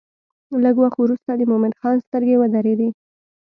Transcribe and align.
لږ 0.63 0.75
وخت 0.83 0.97
وروسته 0.99 1.31
د 1.35 1.41
مومن 1.51 1.73
خان 1.79 1.95
سترګې 2.05 2.35
ودرېدې. 2.39 2.89